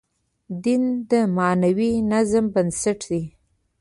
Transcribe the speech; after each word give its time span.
دین 0.63 0.83
د 1.11 1.13
معنوي 1.37 1.91
نظم 2.11 2.45
بنسټ 2.53 2.99
دی. 3.11 3.23